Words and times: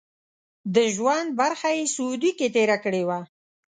د 0.75 0.77
ژوند 0.95 1.29
برخه 1.41 1.69
یې 1.77 1.85
سعودي 1.95 2.31
کې 2.37 2.47
تېره 2.55 2.77
کړې 2.83 3.03
وه. 3.07 3.19